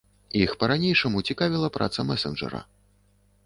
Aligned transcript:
Іх 0.43 0.55
па-ранейшаму 0.63 1.21
цікавіла 1.31 1.67
праца 1.77 2.09
мэсэнджара. 2.11 2.67